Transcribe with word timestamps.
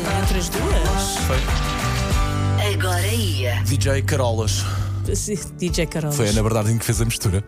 entre 0.00 0.38
as 0.38 0.48
duas. 0.48 1.16
Foi. 1.26 1.38
Agora 2.74 3.06
ia. 3.06 3.62
DJ 3.64 4.02
Carolas. 4.02 4.64
DJ 5.56 5.86
Carol. 5.86 6.10
Foi 6.12 6.26
a 6.26 6.30
Ana 6.30 6.42
Bernardino 6.42 6.78
que 6.80 6.84
fez 6.84 7.00
a 7.00 7.04
mistura. 7.04 7.44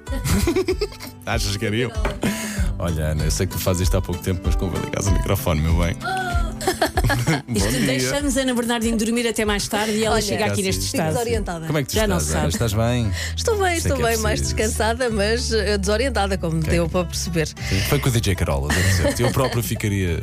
Achas 1.27 1.57
que 1.57 1.67
era 1.67 1.75
eu? 1.77 1.91
Olha, 2.79 3.07
Ana, 3.07 3.25
eu 3.25 3.31
sei 3.33 3.47
que 3.47 3.55
tu 3.55 3.59
fazes 3.59 3.83
isto 3.83 3.97
há 3.97 4.01
pouco 4.01 4.23
tempo, 4.23 4.41
mas 4.45 4.55
convém 4.55 4.81
ligar 4.83 5.03
o 5.03 5.11
microfone, 5.11 5.61
meu 5.61 5.75
bem. 5.77 5.97
Isto 7.49 7.71
deixamos 7.87 8.37
a 8.37 8.43
Ana 8.43 8.55
Bernardino 8.55 8.97
dormir 8.99 9.27
até 9.27 9.45
mais 9.45 9.67
tarde 9.67 9.93
e 9.93 10.05
ela 10.05 10.17
Olha, 10.17 10.23
chega 10.23 10.45
aqui 10.47 10.63
neste 10.63 10.85
estado. 10.85 11.13
desorientada. 11.15 11.67
Como 11.67 11.79
é 11.79 11.83
que 11.83 11.89
tu 11.89 11.95
Já 11.95 12.07
não 12.07 12.19
estás, 12.19 12.31
Ana? 12.35 12.41
sabe. 12.41 12.53
Estás 12.53 12.73
bem? 12.75 13.13
Estou 13.37 13.59
bem, 13.59 13.77
Isso 13.77 13.89
é 13.89 13.91
estou 13.91 13.97
que 13.97 14.03
é 14.03 14.07
bem, 14.15 14.19
mais 14.19 14.41
preciso. 14.41 14.57
descansada, 14.57 15.11
mas 15.11 15.53
eh, 15.53 15.79
desorientada, 15.79 16.37
como 16.39 16.61
deu 16.61 16.89
para 16.89 17.05
perceber. 17.07 17.49
Foi 17.89 17.99
com 17.99 18.09
o 18.09 18.13
DJ 18.13 18.35
Carolas, 18.35 18.77
é 18.77 18.83
certo. 18.93 19.21
Eu 19.21 19.31
próprio 19.33 19.63
ficaria 19.63 20.21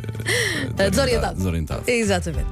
eh, 0.78 0.90
Desorientado. 0.90 1.36
desorientado. 1.38 1.84
Exatamente. 1.88 2.48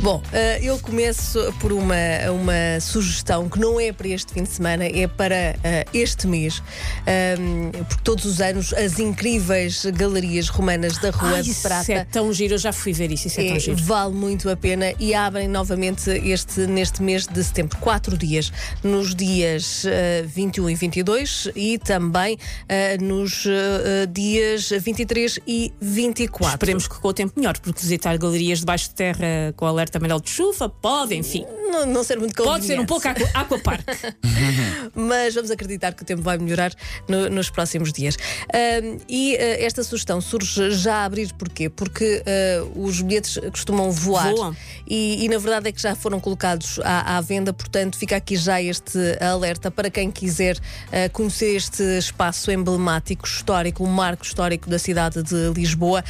Bom, 0.00 0.22
eh, 0.32 0.60
eu 0.62 0.78
começo 0.78 1.38
por 1.60 1.72
uma, 1.72 1.94
uma 2.32 2.80
sugestão 2.80 3.48
que 3.48 3.58
não 3.58 3.80
é 3.80 3.92
para 3.92 4.08
este 4.08 4.32
fim 4.32 4.42
de 4.42 4.48
semana, 4.50 4.84
é 4.84 5.06
para 5.06 5.34
eh, 5.62 5.84
este 5.94 6.26
mês. 6.26 6.62
Ahm, 7.06 7.70
porque 7.88 8.02
todos 8.04 8.24
os 8.24 8.40
anos 8.40 8.72
as 8.74 8.98
incríveis 8.98 9.84
galerias 9.86 10.48
romanas 10.48 10.98
da 10.98 11.10
Rua 11.10 11.36
Ai, 11.36 11.42
de 11.42 11.50
isso 11.50 11.62
Prata. 11.62 11.92
é 11.92 12.04
tão 12.04 12.32
giro, 12.32 12.54
eu 12.54 12.58
já 12.58 12.72
fui 12.72 12.92
ver 12.92 13.10
isso, 13.10 13.26
isso 13.28 13.40
é, 13.40 13.46
É, 13.46 13.48
tão 13.50 13.58
giro. 13.60 13.76
vale 13.84 14.14
muito 14.14 14.48
a 14.50 14.56
pena 14.56 14.92
e 14.98 15.14
abrem 15.14 15.48
novamente 15.48 16.10
este, 16.10 16.66
neste 16.66 17.02
mês 17.02 17.26
de 17.26 17.42
setembro, 17.42 17.78
quatro 17.78 18.16
dias, 18.16 18.52
nos 18.82 19.14
dias 19.14 19.84
eh, 19.86 20.24
21 20.26 20.70
e 20.70 20.74
22 20.74 21.48
e 21.56 21.78
também 21.78 22.38
eh, 22.68 22.98
nos 22.98 23.44
eh, 23.46 24.06
dias 24.06 24.68
23 24.70 25.38
e 25.46 25.72
24. 25.80 26.54
Esperemos 26.54 26.86
que 26.88 27.00
com 27.00 27.08
o 27.08 27.12
tempo 27.12 27.32
melhor, 27.36 27.56
porque 27.62 27.80
visitar 27.80 28.16
galerias 28.18 28.58
debaixo 28.60 28.88
de 28.88 28.94
terra 28.94 29.52
com 29.56 29.64
alerta 29.66 29.98
amarelo 29.98 30.20
de 30.20 30.30
chuva 30.30 30.68
pode, 30.68 31.14
enfim. 31.14 31.44
Não, 31.70 31.86
não 31.86 32.04
ser 32.04 32.18
muito 32.18 32.34
Pode 32.42 32.66
ser 32.66 32.78
um 32.80 32.84
conveniente. 32.84 32.88
pouco 32.88 33.08
aqua- 33.08 33.40
aquapark. 33.40 33.86
mas 34.94 35.34
vamos 35.34 35.50
acreditar 35.50 35.92
que 35.92 36.02
o 36.02 36.06
tempo 36.06 36.22
vai 36.22 36.38
melhorar 36.38 36.72
no- 37.08 37.28
nos 37.30 37.50
próximos 37.50 37.92
dias. 37.92 38.16
Ahm, 38.52 38.98
e 39.08 39.36
ah, 39.36 39.64
esta 39.64 39.82
sugestão 39.82 40.20
surge 40.20 40.70
já 40.72 40.96
a 40.96 41.04
abrir 41.04 41.32
porquê? 41.34 41.68
Porque 41.68 42.22
ah, 42.26 42.64
os 42.76 43.00
bilhetes 43.00 43.38
costumam 43.50 43.90
voar 43.90 44.30
Voam. 44.34 44.56
E, 44.88 45.24
e 45.24 45.28
na 45.28 45.38
verdade 45.38 45.68
é 45.68 45.72
que 45.72 45.80
já 45.80 45.94
foram 45.94 46.20
colocados 46.20 46.78
à, 46.82 47.16
à 47.16 47.20
venda, 47.20 47.52
portanto 47.52 47.96
fica 47.96 48.16
aqui 48.16 48.36
já 48.36 48.60
este 48.60 48.98
alerta 49.20 49.70
para 49.70 49.90
quem 49.90 50.10
quiser 50.10 50.58
ah, 50.92 51.08
conhecer 51.12 51.54
este 51.56 51.82
espaço 51.98 52.50
emblemático, 52.50 53.26
histórico, 53.26 53.84
um 53.84 53.88
marco 53.88 54.24
histórico 54.24 54.68
da 54.68 54.78
cidade 54.78 55.22
de 55.22 55.52
Lisboa. 55.54 56.04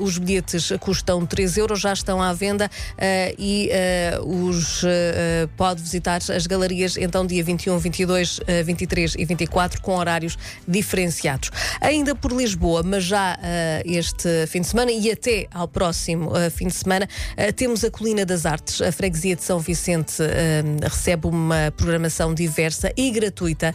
Os 0.00 0.18
bilhetes 0.18 0.72
custam 0.80 1.24
3 1.26 1.56
euros, 1.56 1.80
já 1.80 1.92
estão 1.92 2.20
à 2.22 2.32
venda 2.32 2.70
e 3.38 3.70
os 4.24 4.82
pode 5.56 5.82
visitar 5.82 6.20
as 6.34 6.46
galerias 6.46 6.96
então 6.96 7.26
dia 7.26 7.42
21, 7.42 7.78
22, 7.78 8.17
ah, 8.46 8.62
23 8.64 9.14
e 9.18 9.24
24 9.24 9.80
com 9.80 9.96
horários 9.96 10.36
diferenciados. 10.66 11.50
Ainda 11.80 12.14
por 12.14 12.32
Lisboa, 12.32 12.82
mas 12.82 13.04
já 13.04 13.38
ah, 13.40 13.82
este 13.84 14.46
fim 14.46 14.60
de 14.60 14.66
semana 14.66 14.90
e 14.90 15.10
até 15.10 15.46
ao 15.52 15.68
próximo 15.68 16.32
ah, 16.34 16.50
fim 16.50 16.68
de 16.68 16.74
semana, 16.74 17.08
temos 17.56 17.84
a 17.84 17.90
Colina 17.90 18.24
das 18.24 18.46
Artes. 18.46 18.80
A 18.80 18.90
freguesia 18.92 19.36
de 19.36 19.42
São 19.42 19.58
Vicente 19.58 20.22
recebe 20.82 21.26
uma 21.26 21.72
programação 21.76 22.34
diversa 22.34 22.92
e 22.96 23.10
gratuita 23.10 23.74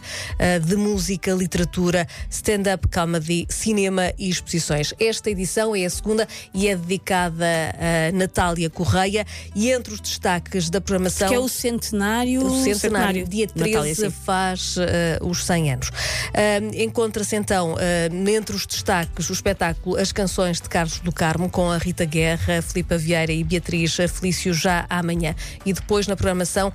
de 0.66 0.76
música, 0.76 1.32
literatura, 1.32 2.06
stand-up 2.30 2.88
comedy, 2.88 3.46
cinema 3.48 4.12
e 4.18 4.28
exposições. 4.28 4.92
Esta 5.00 5.30
edição 5.30 5.74
é 5.74 5.84
a 5.84 5.90
segunda 5.90 6.28
e 6.52 6.68
é 6.68 6.76
dedicada 6.76 7.46
a 7.46 8.12
Natália 8.12 8.68
Correia 8.68 9.26
e 9.54 9.70
entre 9.70 9.94
os 9.94 10.00
destaques 10.00 10.70
da 10.70 10.80
programação 10.80 11.28
que 11.28 11.34
é 11.34 11.38
o 11.38 11.48
centenário. 11.48 12.44
o 12.44 12.62
centenário, 12.62 13.26
dia 13.26 13.46
Natália, 13.54 13.94
13 13.94 13.94
sim. 13.94 14.10
Faz 14.34 14.74
eh, 14.78 15.18
os 15.22 15.44
100 15.44 15.72
anos. 15.72 15.90
Ahm, 16.34 16.82
Encontra-se 16.82 17.36
então, 17.36 17.76
ah, 17.78 18.30
entre 18.30 18.56
os 18.56 18.66
destaques, 18.66 19.30
o 19.30 19.32
espetáculo 19.32 19.96
As 19.96 20.10
Canções 20.10 20.60
de 20.60 20.68
Carlos 20.68 20.98
do 20.98 21.12
Carmo, 21.12 21.48
com 21.48 21.70
a 21.70 21.78
Rita 21.78 22.04
Guerra, 22.04 22.60
Filipa 22.60 22.98
Vieira 22.98 23.32
e 23.32 23.44
Beatriz 23.44 23.96
Felício 24.12 24.52
já 24.52 24.86
amanhã. 24.90 25.36
E 25.64 25.72
depois 25.72 26.08
na 26.08 26.16
programação, 26.16 26.72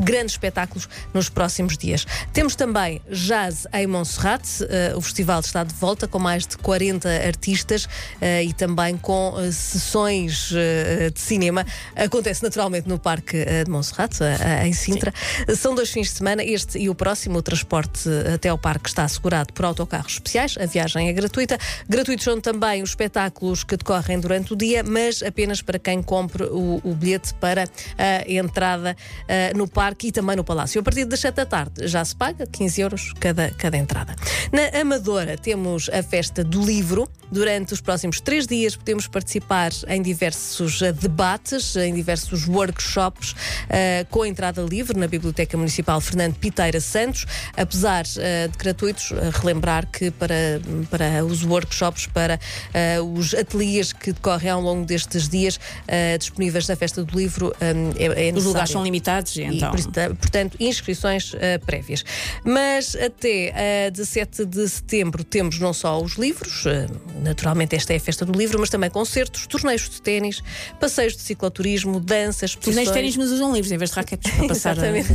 grandes 0.00 0.32
espetáculos 0.32 0.88
nos 1.14 1.28
próximos 1.28 1.78
dias. 1.78 2.04
Temos 2.32 2.56
também 2.56 3.00
Jazz 3.08 3.66
em 3.72 3.86
Monserrate, 3.86 4.64
ah, 4.64 4.96
o 4.96 5.00
festival 5.00 5.40
está 5.40 5.62
de 5.62 5.74
volta 5.74 6.08
com 6.08 6.18
mais 6.18 6.44
de 6.44 6.56
40 6.58 7.08
artistas 7.08 7.88
e 8.44 8.52
também 8.54 8.96
com 8.96 9.34
sessões 9.52 10.50
de 11.14 11.20
cinema. 11.20 11.64
Acontece 11.94 12.42
naturalmente 12.42 12.88
no 12.88 12.98
Parque 12.98 13.44
de 13.64 13.70
Monserrate, 13.70 14.18
ah, 14.22 14.66
em 14.66 14.72
Sintra. 14.72 15.12
São 15.56 15.74
dois 15.74 15.90
fins 15.90 16.14
de 16.14 16.15
semana, 16.16 16.42
este 16.42 16.78
e 16.78 16.88
o 16.88 16.94
próximo. 16.94 17.38
O 17.38 17.42
transporte 17.42 18.08
até 18.32 18.48
ao 18.48 18.58
parque 18.58 18.88
está 18.88 19.04
assegurado 19.04 19.52
por 19.52 19.64
autocarros 19.64 20.14
especiais. 20.14 20.56
A 20.58 20.66
viagem 20.66 21.08
é 21.08 21.12
gratuita. 21.12 21.58
Gratuitos 21.88 22.24
são 22.24 22.40
também 22.40 22.82
os 22.82 22.90
espetáculos 22.90 23.64
que 23.64 23.76
decorrem 23.76 24.18
durante 24.18 24.52
o 24.52 24.56
dia, 24.56 24.82
mas 24.82 25.22
apenas 25.22 25.62
para 25.62 25.78
quem 25.78 26.02
compre 26.02 26.44
o, 26.44 26.80
o 26.82 26.94
bilhete 26.94 27.34
para 27.34 27.64
a 27.98 28.30
entrada 28.30 28.96
ah, 29.28 29.56
no 29.56 29.68
parque 29.68 30.08
e 30.08 30.12
também 30.12 30.36
no 30.36 30.44
Palácio. 30.44 30.80
A 30.80 30.84
partir 30.84 31.04
das 31.04 31.20
7 31.20 31.34
da 31.34 31.46
tarde 31.46 31.86
já 31.86 32.04
se 32.04 32.14
paga 32.14 32.46
15 32.46 32.80
euros 32.80 33.12
cada, 33.20 33.50
cada 33.50 33.76
entrada. 33.76 34.14
Na 34.52 34.80
Amadora 34.80 35.36
temos 35.36 35.88
a 35.90 36.02
festa 36.02 36.42
do 36.42 36.64
livro. 36.64 37.08
Durante 37.30 37.72
os 37.72 37.80
próximos 37.80 38.20
três 38.20 38.46
dias 38.46 38.76
podemos 38.76 39.06
participar 39.06 39.70
em 39.88 40.00
diversos 40.00 40.82
ah, 40.82 40.92
debates, 40.92 41.74
em 41.76 41.92
diversos 41.94 42.46
workshops 42.48 43.34
ah, 43.68 44.04
com 44.10 44.24
entrada 44.24 44.62
livre 44.62 44.98
na 44.98 45.06
Biblioteca 45.06 45.56
Municipal 45.56 46.00
Fernando 46.00 46.34
Piteira 46.36 46.80
Santos. 46.80 47.26
Apesar 47.56 48.04
ah, 48.18 48.46
de 48.48 48.56
gratuitos, 48.58 49.12
relembrar 49.40 49.86
que 49.90 50.10
para, 50.10 50.60
para 50.90 51.24
os 51.24 51.42
workshops, 51.44 52.06
para 52.06 52.38
os 53.16 53.34
ateliês 53.34 53.92
que 53.92 54.12
decorrem 54.12 54.50
ao 54.50 54.60
longo 54.60 54.84
destes 54.84 55.28
dias 55.28 55.58
disponíveis 56.18 56.68
na 56.68 56.76
festa 56.76 57.02
do 57.04 57.16
livro, 57.18 57.54
é, 57.60 58.28
é 58.28 58.32
Os 58.32 58.44
lugares 58.44 58.70
são 58.70 58.82
limitados, 58.84 59.36
E, 59.36 59.42
então. 59.42 59.70
porta- 59.70 60.14
portanto, 60.14 60.56
inscrições 60.60 61.32
eh, 61.38 61.58
prévias. 61.58 62.04
Mas 62.44 62.94
até 62.94 63.52
eh, 63.86 63.90
17 63.90 64.44
de 64.44 64.68
setembro 64.68 65.24
temos 65.24 65.58
não 65.58 65.72
só 65.72 66.00
os 66.00 66.14
livros, 66.14 66.64
eh, 66.66 66.86
naturalmente 67.22 67.74
esta 67.76 67.92
é 67.92 67.96
a 67.96 68.00
festa 68.00 68.24
do 68.24 68.32
livro, 68.38 68.58
mas 68.60 68.70
também 68.70 68.90
concertos, 68.90 69.46
torneios 69.46 69.88
de 69.88 70.00
ténis, 70.02 70.42
passeios 70.80 71.14
de 71.16 71.22
cicloturismo, 71.22 71.98
danças, 72.00 72.50
Os 72.50 72.56
exposições. 72.56 72.86
nem 72.86 72.94
ténis, 72.94 73.16
mas 73.16 73.30
usam 73.30 73.52
livros 73.52 73.72
em 73.72 73.78
vez 73.78 73.90
de 73.90 73.96
raquetes 73.96 74.30
para 74.32 74.48
passar. 74.48 74.78
a- 74.78 74.98
Exatamente. 74.98 75.12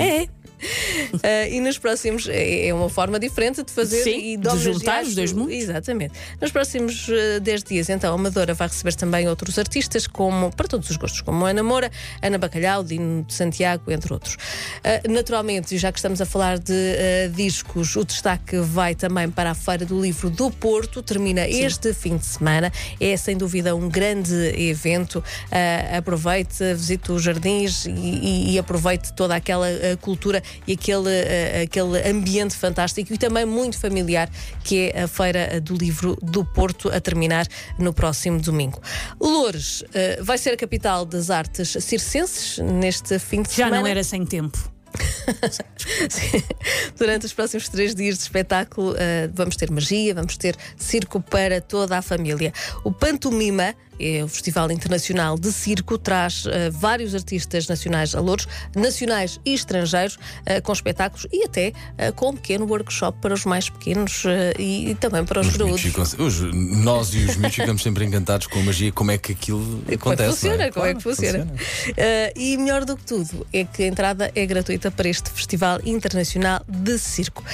É. 0.00 0.41
Ah, 1.22 1.46
e 1.48 1.60
nos 1.60 1.78
próximos 1.78 2.28
é 2.28 2.68
é 2.68 2.74
uma 2.74 2.88
forma 2.88 3.18
diferente 3.18 3.62
de 3.62 3.70
fazer 3.72 4.02
Sim, 4.02 4.32
e 4.32 4.36
de 4.36 4.48
homenagear 4.48 4.74
juntar 4.74 5.02
os 5.04 5.14
dois 5.14 5.32
mundos. 5.32 5.54
Exatamente. 5.54 6.14
Nos 6.40 6.50
próximos 6.50 7.06
ah, 7.36 7.38
10 7.40 7.62
dias, 7.64 7.88
então, 7.90 8.12
a 8.12 8.14
Amadora 8.14 8.54
vai 8.54 8.68
receber 8.68 8.94
também 8.94 9.28
outros 9.28 9.58
artistas, 9.58 10.06
como 10.06 10.50
para 10.54 10.66
todos 10.68 10.88
os 10.90 10.96
gostos, 10.96 11.20
como 11.20 11.44
Ana 11.44 11.62
Moura, 11.62 11.90
Ana 12.20 12.38
Bacalhau, 12.38 12.82
Dino 12.82 13.22
de 13.24 13.34
Santiago, 13.34 13.90
entre 13.90 14.12
outros. 14.12 14.36
Ah, 14.84 15.00
naturalmente, 15.08 15.74
e 15.74 15.78
já 15.78 15.92
que 15.92 15.98
estamos 15.98 16.20
a 16.20 16.26
falar 16.26 16.58
de 16.58 16.72
ah, 16.72 17.28
discos, 17.28 17.94
o 17.96 18.04
destaque 18.04 18.56
vai 18.58 18.94
também 18.94 19.28
para 19.30 19.50
a 19.50 19.54
Feira 19.54 19.84
do 19.84 20.00
Livro 20.00 20.30
do 20.30 20.50
Porto, 20.50 21.02
termina 21.02 21.46
este 21.48 21.92
fim 21.92 22.16
de 22.16 22.26
semana. 22.26 22.72
É 23.00 23.16
sem 23.16 23.36
dúvida 23.36 23.74
um 23.76 23.88
grande 23.88 24.34
evento. 24.60 25.22
Ah, 25.50 25.98
aproveite, 25.98 26.62
visite 26.74 27.12
os 27.12 27.22
jardins 27.22 27.84
e, 27.86 27.90
e- 27.90 28.52
e 28.54 28.58
aproveite 28.58 29.12
toda 29.12 29.34
aquela 29.34 29.66
ah, 29.68 29.96
cultura 30.00 30.42
e 30.66 30.72
aquele, 30.72 31.08
ah, 31.08 31.62
aquele 31.62 32.08
ambiente 32.08 32.54
fantástico 32.54 33.12
e 33.12 33.18
também 33.18 33.44
muito 33.44 33.78
familiar 33.78 34.30
que 34.64 34.92
é 34.94 35.02
a 35.02 35.08
Feira 35.08 35.60
do 35.60 35.74
Livro 35.74 36.16
do 36.22 36.44
Porto, 36.44 36.88
a 36.88 37.00
terminar 37.00 37.46
no 37.78 37.92
próximo 37.92 38.40
domingo. 38.40 38.80
Loures 39.20 39.84
ah, 39.94 40.22
vai 40.22 40.38
ser 40.38 40.50
a 40.50 40.56
capital 40.56 41.04
das 41.04 41.30
artes 41.30 41.76
circenses 41.80 42.58
neste 42.58 43.18
fim 43.18 43.42
de 43.42 43.50
Já 43.50 43.64
semana. 43.64 43.80
não 43.80 43.86
era 43.86 44.04
sem 44.04 44.24
tempo. 44.24 44.72
Durante 46.98 47.26
os 47.26 47.32
próximos 47.32 47.68
três 47.68 47.94
dias 47.94 48.16
de 48.16 48.22
espetáculo, 48.22 48.94
eh, 48.98 49.28
vamos 49.32 49.56
ter 49.56 49.70
magia, 49.70 50.14
vamos 50.14 50.36
ter 50.36 50.56
circo 50.76 51.20
para 51.20 51.60
toda 51.60 51.98
a 51.98 52.02
família. 52.02 52.52
O 52.84 52.92
Pantomima, 52.92 53.74
é 54.02 54.24
o 54.24 54.28
Festival 54.28 54.70
Internacional 54.70 55.38
de 55.38 55.52
Circo, 55.52 55.96
traz 55.98 56.44
eh, 56.46 56.70
vários 56.70 57.14
artistas 57.14 57.66
nacionais 57.68 58.14
a 58.14 58.20
Louros, 58.20 58.46
nacionais 58.74 59.38
e 59.44 59.54
estrangeiros, 59.54 60.18
eh, 60.44 60.60
com 60.60 60.72
espetáculos 60.72 61.26
e 61.32 61.44
até 61.44 61.72
eh, 61.98 62.10
com 62.12 62.30
um 62.30 62.34
pequeno 62.34 62.66
workshop 62.66 63.18
para 63.20 63.34
os 63.34 63.44
mais 63.44 63.68
pequenos 63.70 64.24
e, 64.58 64.90
e 64.90 64.94
também 64.94 65.24
para 65.24 65.40
os, 65.40 65.48
Os 65.48 65.56
graúdos. 65.56 65.80
ficam- 65.80 66.02
os- 66.02 66.40
nós 66.84 67.14
e 67.14 67.18
os 67.24 67.36
miúdos 67.36 67.54
ficamos 67.54 67.82
sempre 67.82 68.04
encantados 68.04 68.46
com 68.46 68.58
a 68.58 68.62
magia, 68.62 68.90
como 68.92 69.10
é 69.10 69.18
que 69.18 69.32
aquilo 69.32 69.60
Como 69.64 69.82
é 69.86 69.88
que 69.88 69.94
acontece. 69.94 70.30
funciona? 70.30 70.62
é? 70.64 70.70
Como 70.70 70.86
é 70.86 70.94
que 70.94 71.02
Claro, 71.02 71.16
funciona? 71.16 71.44
Uh, 71.44 72.38
e 72.40 72.56
melhor 72.56 72.84
do 72.84 72.96
que 72.96 73.04
tudo 73.04 73.46
é 73.52 73.64
que 73.64 73.82
a 73.84 73.86
entrada 73.86 74.30
é 74.34 74.46
gratuita 74.46 74.90
para 74.90 75.08
este 75.08 75.30
Festival 75.30 75.80
Internacional 75.84 76.62
de 76.68 76.98
Circo. 76.98 77.44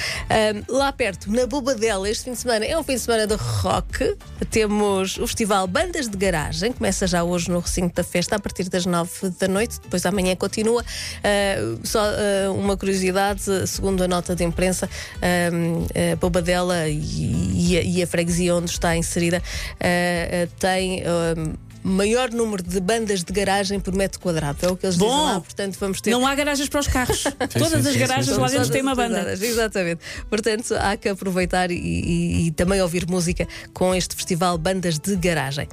Lá 0.67 0.91
perto, 0.91 1.31
na 1.31 1.45
Bobadela, 1.45 2.09
este 2.09 2.25
fim 2.25 2.31
de 2.31 2.37
semana 2.39 2.65
é 2.65 2.77
um 2.77 2.83
fim 2.83 2.93
de 2.93 2.99
semana 2.99 3.27
de 3.27 3.35
rock. 3.35 4.15
Temos 4.49 5.17
o 5.17 5.27
Festival 5.27 5.67
Bandas 5.67 6.07
de 6.07 6.17
Garagem. 6.17 6.38
Começa 6.77 7.07
já 7.07 7.23
hoje 7.23 7.49
no 7.49 7.59
recinto 7.59 7.95
da 7.95 8.03
festa, 8.03 8.35
a 8.35 8.39
partir 8.39 8.69
das 8.69 8.85
9 8.85 9.29
da 9.39 9.47
noite, 9.47 9.79
depois 9.81 10.05
amanhã 10.05 10.35
continua. 10.35 10.81
Uh, 10.81 11.79
só 11.83 12.01
uh, 12.01 12.53
uma 12.53 12.77
curiosidade, 12.77 13.41
segundo 13.67 14.03
a 14.03 14.07
nota 14.07 14.35
de 14.35 14.43
imprensa, 14.43 14.87
uh, 14.87 16.13
a 16.13 16.15
Bobadela 16.15 16.87
e, 16.87 16.93
e, 16.93 17.77
a, 17.77 17.81
e, 17.81 18.03
a, 18.03 18.07
freguesia 18.07 18.55
onde 18.55 18.71
está 18.71 18.95
inserida 18.95 19.41
tem 20.59 21.03
maior 21.83 22.31
número 22.31 22.61
de 22.61 22.79
bandas 22.79 23.23
de 23.23 23.31
garagem 23.31 23.79
por 23.79 23.93
metro 23.93 24.19
quadrado. 24.19 24.57
É 24.61 24.69
o 24.69 24.75
que 24.75 24.85
eles 24.85 24.97
Bom, 24.97 25.07
dizem 25.07 25.23
lá. 25.25 25.41
Portanto, 25.41 25.77
vamos 25.79 26.01
ter. 26.01 26.11
Não 26.11 26.25
há 26.25 26.35
garagens 26.35 26.69
para 26.69 26.79
os 26.79 26.87
carros. 26.87 27.23
Todas 27.57 27.85
as 27.85 27.95
garagens 27.95 28.37
lá 28.37 28.47
dentro 28.47 28.69
têm 28.69 28.81
uma 28.81 28.95
banda. 28.95 29.31
Exatamente. 29.33 30.01
Portanto, 30.29 30.75
há 30.79 30.97
que 30.97 31.09
aproveitar 31.09 31.71
e, 31.71 31.75
e, 31.75 32.47
e, 32.47 32.51
também 32.51 32.81
ouvir 32.81 33.07
música 33.07 33.47
com 33.73 33.95
este 33.95 34.15
festival 34.15 34.57
Bandas 34.57 34.99
de 34.99 35.15
Garagem. 35.15 35.67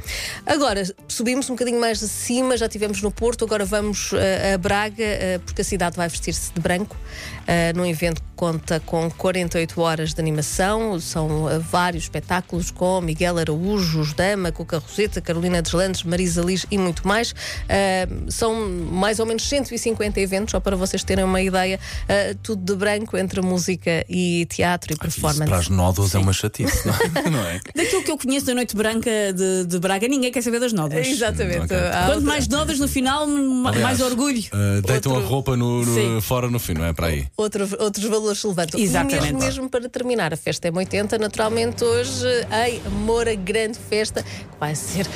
Agora, 0.45 0.83
subimos 1.09 1.49
um 1.51 1.55
bocadinho 1.55 1.81
mais 1.81 2.01
de 2.01 2.09
cima, 2.09 2.57
já 2.57 2.67
estivemos 2.67 3.03
no 3.03 3.11
Porto, 3.11 3.45
agora 3.45 3.65
vamos 3.65 4.13
uh, 4.13 4.17
a 4.55 4.59
Braga, 4.59 5.05
uh, 5.05 5.41
porque 5.41 5.63
a 5.63 5.65
cidade 5.65 5.97
vai 5.97 6.09
vestir-se 6.09 6.53
de 6.53 6.61
branco. 6.61 6.97
Uh, 6.97 7.77
num 7.77 7.87
evento 7.87 8.21
que 8.21 8.29
conta 8.37 8.81
com 8.81 9.11
48 9.11 9.81
horas 9.81 10.15
de 10.15 10.21
animação, 10.21 11.01
são 11.01 11.47
vários 11.61 12.05
espetáculos 12.05 12.71
com 12.71 13.01
Miguel 13.01 13.39
Araújo, 13.39 14.15
Dama, 14.15 14.53
Cuca 14.53 14.79
Roseta, 14.79 15.21
Carolina 15.21 15.63
Deslandes. 15.63 15.96
Marisa 16.03 16.43
Liz 16.43 16.67
e 16.71 16.79
muito 16.79 17.07
mais. 17.07 17.33
Uh, 17.33 18.31
são 18.31 18.69
mais 18.69 19.19
ou 19.19 19.27
menos 19.27 19.49
150 19.49 20.21
eventos, 20.21 20.53
só 20.53 20.61
para 20.61 20.77
vocês 20.77 21.03
terem 21.05 21.25
uma 21.25 21.41
ideia, 21.41 21.79
uh, 22.05 22.35
tudo 22.43 22.63
de 22.63 22.77
branco 22.79 23.17
entre 23.17 23.41
música 23.41 24.05
e 24.09 24.47
teatro 24.47 24.93
e 24.93 24.97
performance. 24.97 25.41
Isso 25.41 25.49
para 25.49 25.59
as 25.59 25.69
nódoas 25.69 26.15
é 26.15 26.19
uma 26.19 26.33
chatice, 26.33 26.87
não 27.31 27.41
é? 27.43 27.57
é? 27.57 27.61
Daquilo 27.75 28.03
que 28.03 28.11
eu 28.11 28.19
conheço 28.19 28.47
da 28.47 28.55
Noite 28.55 28.77
Branca 28.77 29.11
de, 29.33 29.67
de 29.67 29.79
Braga, 29.79 30.09
ninguém 30.09 30.33
quer 30.33 30.43
saber 30.43 30.61
das 30.61 30.73
nódoas. 30.73 31.07
Exatamente. 31.07 31.65
Okay. 31.65 31.79
Quanto 31.79 32.09
outra... 32.09 32.21
mais 32.21 32.49
nódoas 32.49 32.79
no 32.79 32.89
final, 32.89 33.27
Aliás, 33.27 33.83
mais 33.83 34.01
orgulho. 34.01 34.43
Uh, 34.53 34.83
deitam 34.83 35.13
Outro... 35.13 35.27
a 35.27 35.31
roupa 35.31 35.57
no, 35.57 35.85
no 35.85 36.23
fora 36.23 36.51
no 36.51 36.59
fim, 36.59 36.75
não 36.75 36.85
é? 36.85 36.93
Para 36.93 37.09
aí. 37.09 37.27
Outro, 37.37 37.69
outros 37.79 38.05
valores 38.05 38.39
se 38.39 38.47
levantam. 38.47 38.81
Exatamente. 38.81 39.33
Mesmo, 39.35 39.39
mesmo 39.39 39.71
para 39.71 39.89
terminar, 39.89 40.33
a 40.33 40.37
festa 40.37 40.69
é 40.69 40.73
80, 40.73 41.19
naturalmente 41.19 41.85
hoje, 41.85 42.27
ei, 42.65 42.81
Moura, 42.91 43.35
grande 43.35 43.79
festa, 43.79 44.23
que 44.23 44.59
vai 44.59 44.75
ser 44.75 45.07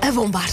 a 0.00 0.10
bombar. 0.26 0.48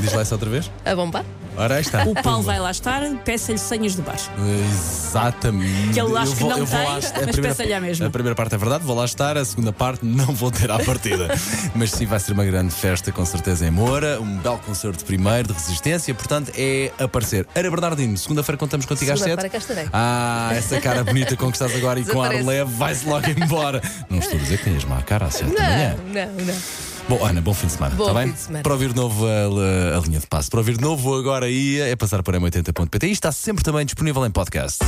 Diz 0.00 0.12
lá 0.12 0.22
isso 0.22 0.34
outra 0.34 0.50
vez? 0.50 0.70
A 0.84 0.94
bombar? 0.94 1.24
Ora, 1.56 1.74
aí 1.74 1.80
está. 1.80 2.04
O 2.04 2.14
Paulo 2.14 2.42
vai 2.42 2.60
lá 2.60 2.70
estar, 2.70 3.02
peça-lhe 3.24 3.58
senhas 3.58 3.96
de 3.96 4.02
baixo. 4.02 4.30
Exatamente. 4.70 5.92
Que 5.92 6.00
ele 6.00 6.16
acha 6.16 6.36
que 6.36 6.44
não 6.44 6.64
tem, 6.64 6.84
lá, 6.84 7.00
mas 7.26 7.36
peça-lhe 7.36 7.72
a 7.72 7.80
mesma. 7.80 8.06
A 8.06 8.10
primeira 8.10 8.36
parte 8.36 8.54
é 8.54 8.58
verdade, 8.58 8.84
vou 8.84 8.94
lá 8.94 9.04
estar, 9.04 9.36
a 9.36 9.44
segunda 9.44 9.72
parte 9.72 10.04
não 10.06 10.26
vou 10.26 10.52
ter 10.52 10.70
à 10.70 10.78
partida. 10.78 11.28
mas 11.74 11.90
sim, 11.90 12.06
vai 12.06 12.20
ser 12.20 12.32
uma 12.32 12.44
grande 12.44 12.72
festa, 12.72 13.10
com 13.10 13.24
certeza, 13.24 13.66
em 13.66 13.72
Moura. 13.72 14.20
Um 14.20 14.36
belo 14.36 14.58
concerto 14.58 15.04
primeiro 15.04 15.48
de 15.48 15.54
resistência, 15.54 16.14
portanto, 16.14 16.52
é 16.56 16.92
aparecer. 16.98 17.44
Era 17.54 17.68
Bernardino, 17.68 18.16
segunda-feira 18.16 18.56
contamos 18.56 18.86
contigo 18.86 19.10
às 19.10 19.20
sete. 19.20 19.48
cá 19.48 19.58
estarei. 19.58 19.88
Ah, 19.92 20.50
essa 20.54 20.80
cara 20.80 21.02
bonita 21.02 21.36
com 21.36 21.46
que 21.46 21.56
estás 21.56 21.74
agora 21.74 21.98
e 21.98 22.04
com 22.04 22.22
ar 22.22 22.34
leve, 22.34 22.70
vai-se 22.72 23.04
logo 23.04 23.26
embora. 23.30 23.82
Não 24.08 24.18
estou 24.18 24.38
a 24.38 24.42
dizer 24.42 24.58
que 24.58 24.64
tens 24.64 24.84
má 24.84 25.02
cara 25.02 25.26
às 25.26 25.34
sete 25.34 25.52
da 25.54 25.62
manhã. 25.62 25.96
Não, 26.14 26.44
não. 26.44 26.87
Bom, 27.08 27.24
Ana, 27.24 27.40
bom 27.40 27.54
fim 27.54 27.66
de 27.66 27.72
semana. 27.72 27.94
Bom 27.94 28.04
tá 28.04 28.10
fim 28.10 28.18
bem? 28.18 28.32
de 28.32 28.38
semana. 28.38 28.62
Para 28.62 28.72
ouvir 28.72 28.88
de 28.90 28.96
novo 28.96 29.26
a, 29.26 29.96
a, 29.96 30.00
linha 30.00 30.20
de 30.20 30.26
passo. 30.26 30.50
Para 30.50 30.60
ouvir 30.60 30.76
de 30.76 30.82
novo 30.82 31.14
agora 31.14 31.46
aí 31.46 31.80
é 31.80 31.96
passar 31.96 32.22
por 32.22 32.34
m80.pt 32.34 33.06
e 33.06 33.12
está 33.12 33.32
sempre 33.32 33.64
também 33.64 33.86
disponível 33.86 34.24
em 34.26 34.30
podcast. 34.30 34.78